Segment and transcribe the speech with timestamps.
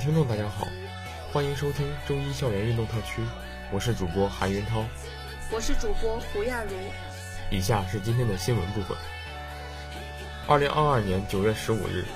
[0.00, 0.66] 位听众，大家好，
[1.30, 3.22] 欢迎收听中医校园运动特区，
[3.70, 4.82] 我是主播韩云涛，
[5.52, 6.70] 我是主播胡亚茹。
[7.50, 8.96] 以下是今天的新闻部分。
[10.48, 12.06] 二零二二年九月十五日，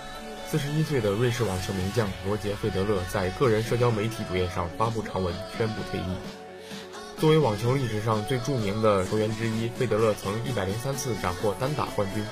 [0.49, 6.17] 四十一岁的瑞士网球名将罗杰·费德勒在个人社交媒体主页上发布长文，宣布退役。
[7.19, 12.25] 作为网球历史上最著名的球员之一，费德勒曾一百零三次斩获单打冠军，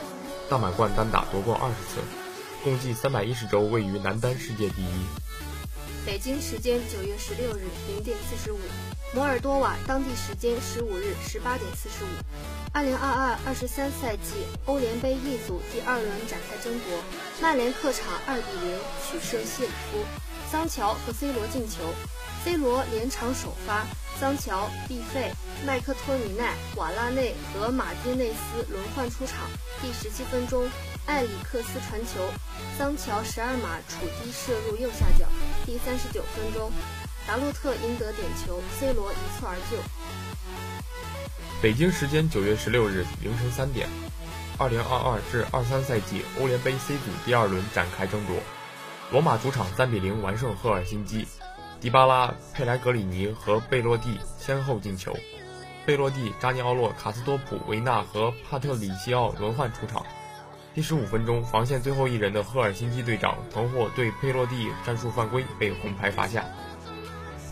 [0.48, 2.00] 大满贯单打夺过二十次。
[2.62, 4.86] 共计三百一十周，位于男单世界第一。
[6.06, 8.58] 北京时间九月十六日零点四十五，
[9.12, 12.08] 摩尔多瓦当地时间十五日十八点四十五，
[12.72, 17.02] 二零二二二十三赛季欧联杯 E 组第二轮展开争夺，
[17.40, 18.78] 曼联客场二比零
[19.10, 19.98] 取胜谢里夫，
[20.52, 21.78] 桑乔和 C 罗进球
[22.44, 23.86] ，C 罗连场首发，
[24.20, 25.32] 桑乔、毕费、
[25.66, 29.48] 麦克托尼奈、瓦拉内和马丁内斯轮换出场。
[29.80, 30.68] 第十七分钟。
[31.06, 32.20] 埃里克斯传球，
[32.78, 35.26] 桑乔十二码处低射入右下角。
[35.66, 36.70] 第三十九分钟，
[37.26, 39.78] 达洛特赢得点球，C 罗一蹴而就。
[41.62, 43.88] 北京时间九月十六日凌晨三点，
[44.58, 48.36] 二零二二至二三赛季欧联杯 C 组第二轮展开争夺，
[49.10, 51.26] 罗马主场三比零完胜赫尔辛基，
[51.80, 55.14] 迪巴拉、佩莱格里尼和贝洛蒂先后进球，
[55.84, 60.06] 贝洛蒂、扎尼奥洛、卡斯多普、维纳和帕特里西奥轮换出场。
[60.74, 66.46] 第十五分钟，防线最后一人的赫尔辛基队长滕霍对佩洛蒂战术犯规，被红牌罚下。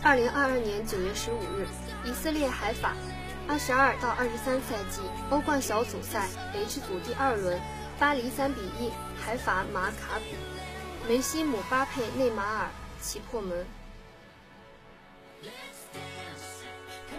[0.01, 1.67] 二零二二年九月十五日，
[2.03, 2.95] 以色列海法
[3.47, 7.59] 二十二到二十三赛季欧冠小组赛 H 组第二轮，
[7.99, 8.89] 巴黎三比一
[9.23, 10.35] 海法马卡比，
[11.11, 12.69] 梅西、姆巴佩、内马尔
[13.01, 13.65] 齐破门。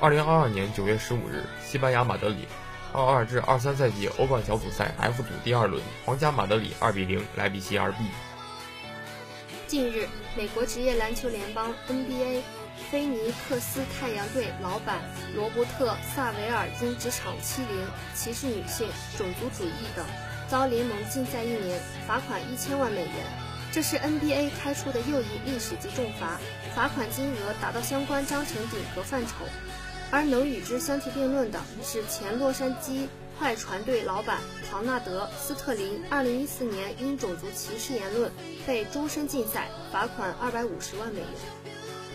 [0.01, 2.49] 二零二二年九月十五日，西班牙马德里。
[2.95, 7.97] 二二至二三赛季欧冠小组赛 F 组第二轮，皇家马德里二比零莱比锡 RB。
[9.67, 12.41] 近日，美国职业篮球联邦 NBA
[12.91, 15.01] 菲尼克斯太阳队老板
[15.37, 18.89] 罗伯特萨维尔因职场欺凌、歧视女性、
[19.19, 20.03] 种族主义等，
[20.49, 21.79] 遭联盟禁赛一年，
[22.09, 23.52] 罚款一千万美元。
[23.73, 26.39] 这是 NBA 开出的又一历史级重罚，
[26.75, 29.47] 罚款金额达到相关章程顶格范畴。
[30.11, 33.07] 而能与之相提并论的是前洛杉矶
[33.39, 34.41] 快船队老板
[34.71, 38.31] 唐纳德·斯特林，，2014年因种族歧视言论
[38.67, 41.29] 被终身禁赛，罚款二百五十万美元。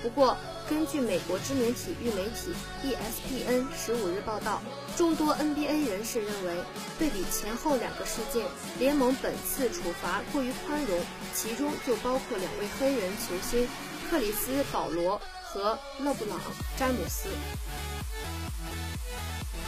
[0.04, 0.38] 不过，
[0.70, 4.62] 根据美国知名体育媒体 ESPN 十五日报道，
[4.98, 6.58] 众多 NBA 人士认为，
[7.00, 8.46] 对比前后两个事件，
[8.78, 11.00] 联盟本次处罚过于宽容，
[11.34, 13.66] 其中就包括两位黑人球星
[14.12, 16.38] 克里斯·保罗和勒布朗·
[16.78, 17.30] 詹姆斯。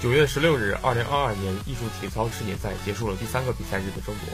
[0.04, 4.28] 九月十六日，二零二二年艺术体操世锦赛结束了第三个比赛日的争夺。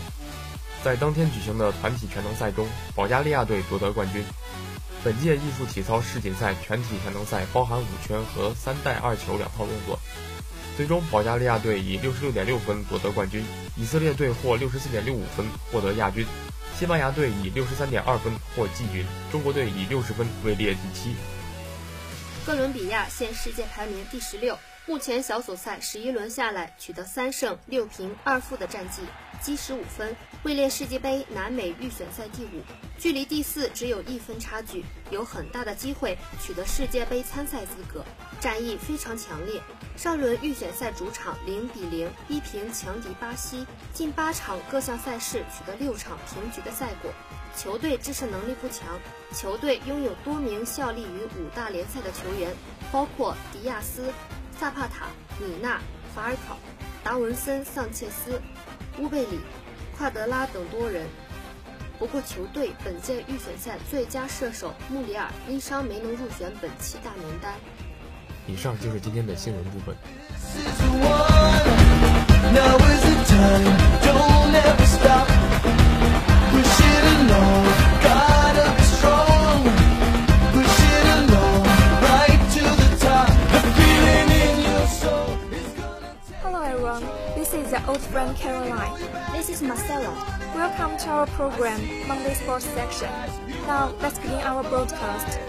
[0.83, 4.23] 在当天举行的团体全能赛中，保加利亚队夺得冠军。
[5.05, 9.99] 本届艺术体操世锦赛全体全能赛包含五圈和三带二球两套动作。
[10.75, 13.45] 最终，保加利亚队以六十六点六分夺得冠军，
[13.77, 16.25] 以色列队获六十四点六五分获得亚军，
[16.75, 21.15] 西班牙队以六十三点二分获季军，中国队以六十分位列第七。
[22.43, 24.57] 哥伦比亚现世界排名第十六。
[24.87, 29.01] 目前小组赛十一轮下来，取得三胜六平二负的战绩，
[29.39, 32.61] 积十五分，位列世界杯南美预选赛第五，
[32.99, 38.05] 距离第四只有一分差距，有很大的机会取得世界杯参赛资格。
[38.39, 39.59] 战意非常强烈。
[39.97, 47.11] 上轮预选赛主场零比零逼平强敌巴西，近八场各项赛事取得六场平局的赛果。
[47.57, 48.99] 球队制胜能力不强，
[49.33, 52.53] 球队拥有多名效力于五大联赛的球员，
[52.91, 54.13] 包括迪亚斯、
[54.59, 55.07] 萨帕塔、
[55.39, 55.81] 米纳、
[56.13, 56.55] 法尔考、
[57.03, 58.39] 达文森、桑切斯、
[58.99, 59.39] 乌贝里、
[59.97, 61.05] 夸德拉等多人。
[61.97, 67.53] 不过，球队本届预选赛最佳射手穆里尔因伤没能入选本期大名单。
[68.47, 69.95] 以上就是今天的新闻部分。
[86.43, 87.03] Hello everyone,
[87.35, 87.73] this is
[88.13, 89.04] Marcella.
[90.15, 93.09] Welcome to our program, Monday Sports Section.
[93.67, 95.39] Now, let's begin our broadcast.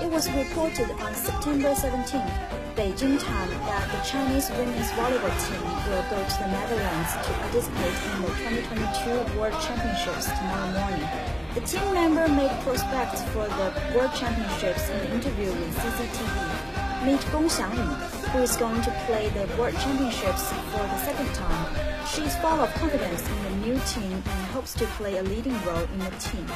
[0.00, 6.04] It was reported on September 17th, Beijing time, that the Chinese women's volleyball team will
[6.06, 8.28] go to the Netherlands to participate in the
[8.70, 11.08] 2022 World Championships tomorrow morning.
[11.54, 16.75] The team member made prospects for the World Championships in an interview with CCTV.
[17.04, 17.86] Meet Gong Xiangyu,
[18.32, 21.74] who is going to play the World Championships for the second time.
[22.06, 25.62] She is full of confidence in the new team and hopes to play a leading
[25.64, 26.46] role in the team.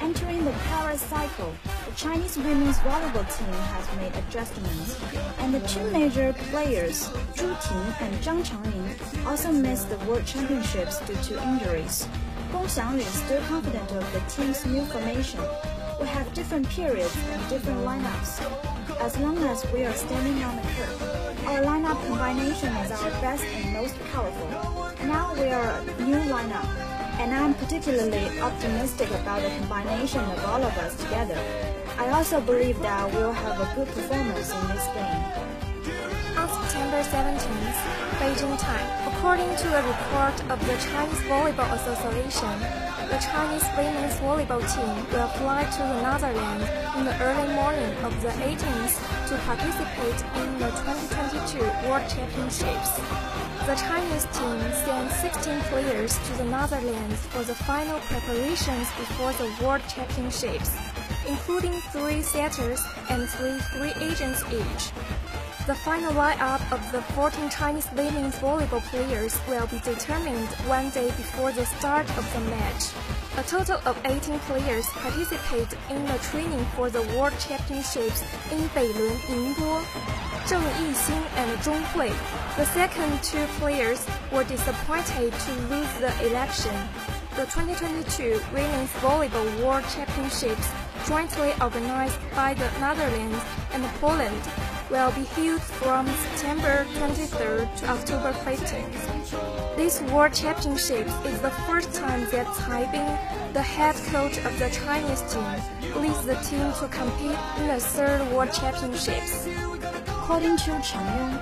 [0.00, 1.54] Entering the Paris cycle,
[1.88, 5.00] the Chinese women's volleyball team has made adjustments,
[5.38, 11.00] and the two major players, Zhu Ting and Zhang Changning, also missed the World Championships
[11.06, 12.06] due to injuries.
[12.52, 15.40] Gong Xiangyu is still confident of the team's new formation.
[16.00, 20.62] We have different periods and different lineups as long as we are standing on the
[20.62, 20.96] court.
[21.46, 24.48] Our lineup combination is our best and most powerful.
[25.06, 26.66] Now we are a new lineup,
[27.20, 31.38] and I'm particularly optimistic about the combination of all of us together.
[31.98, 35.22] I also believe that we'll have a good performance in this game.
[36.36, 37.80] On September 17th,
[38.18, 44.62] Beijing time, according to a report of the Chinese Volleyball Association, the Chinese women's volleyball
[44.74, 46.66] team will fly to the Netherlands
[46.96, 51.58] in the early morning of the 18th to participate in the 2022
[51.88, 52.90] World Championships.
[53.66, 59.54] The Chinese team sent 16 players to the Netherlands for the final preparations before the
[59.64, 60.76] World Championships,
[61.28, 65.15] including three setters and three free agents each.
[65.66, 71.08] The final lineup of the 14 Chinese women's volleyball players will be determined one day
[71.08, 72.84] before the start of the match.
[73.36, 78.22] A total of 18 players participate in the training for the World Championships
[78.52, 79.82] in Beilun, Ningbo.
[80.46, 82.14] Zheng Yixin and Zhong Hui,
[82.56, 86.76] the second two players, were disappointed to lose the election.
[87.34, 90.70] The 2022 Women's Volleyball World Championships,
[91.08, 93.42] jointly organized by the Netherlands
[93.72, 94.40] and Poland,
[94.90, 99.76] will be held from September 23rd to October 15th.
[99.76, 104.70] This World Championship is the first time that Cai Bing, the head coach of the
[104.70, 109.48] Chinese team, leads the team to compete in the third World Championships.
[110.06, 111.34] According to Chang Yong,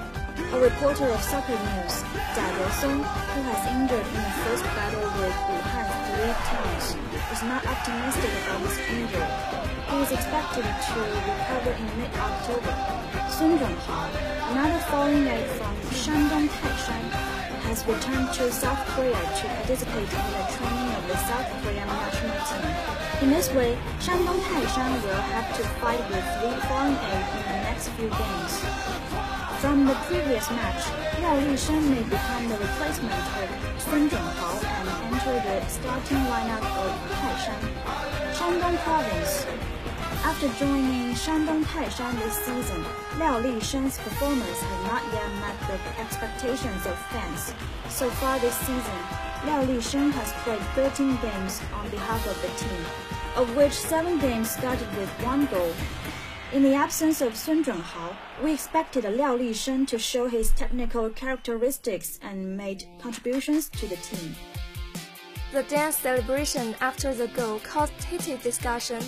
[0.55, 2.00] a reporter of Soccer News,
[2.32, 6.96] Jia Deusong, who has injured in the first battle with Wuhan three times,
[7.32, 9.64] is not optimistic about his injury.
[9.91, 13.24] He is expected to recover in mid-October.
[13.34, 17.04] Sun Zhenghao, another foreign aide from Shandong Taishan,
[17.66, 22.38] has returned to South Korea to participate in the training of the South Korean national
[22.46, 23.26] team.
[23.26, 27.58] In this way, Shandong Taishan will have to fight with three foreign aid in the
[27.67, 28.53] next few games.
[29.58, 30.86] From the previous match,
[31.19, 36.91] Liao Lishen may become the replacement of Sun Zhenghao and enter the starting lineup of
[37.19, 37.62] Taishan.
[38.38, 39.73] Shandong Province
[40.24, 42.82] after joining Shandong Taishan this season,
[43.19, 47.52] Liao Lishen's performance has not yet met the expectations of fans.
[47.90, 49.00] So far this season,
[49.44, 52.84] Liao Lishen has played 13 games on behalf of the team,
[53.36, 55.74] of which 7 games started with one goal.
[56.54, 62.19] In the absence of Sun Zhenghao, we expected Liao Lishen to show his technical characteristics
[62.22, 64.34] and made contributions to the team.
[65.52, 69.02] The dance celebration after the goal caused heated discussion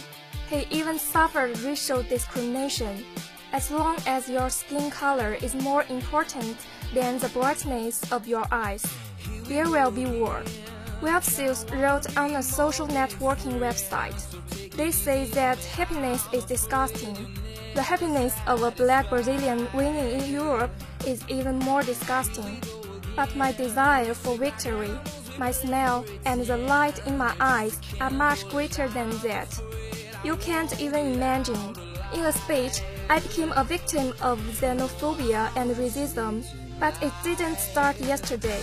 [0.49, 3.05] he even suffered racial discrimination.
[3.53, 6.57] As long as your skin color is more important
[6.95, 8.85] than the brightness of your eyes,
[9.45, 10.43] there will be war.
[11.03, 14.21] Web Seals wrote on a social networking website.
[14.77, 17.17] They say that happiness is disgusting.
[17.75, 20.73] The happiness of a black Brazilian winning in Europe
[21.07, 22.61] is even more disgusting.
[23.15, 24.93] But my desire for victory
[25.39, 29.49] my smile, and the light in my eyes are much greater than that.
[30.25, 31.75] You can't even imagine.
[32.15, 36.45] In a speech, I became a victim of xenophobia and racism,
[36.81, 38.61] but it didn't start yesterday.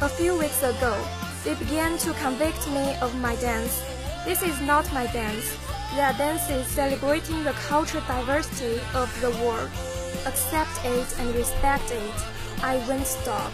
[0.00, 0.96] A few weeks ago,
[1.44, 3.82] they began to convict me of my dance.
[4.24, 5.56] This is not my dance.
[5.94, 9.70] They are dances celebrating the cultural diversity of the world.
[10.26, 12.14] Accept it and respect it.
[12.62, 13.52] I won't stop.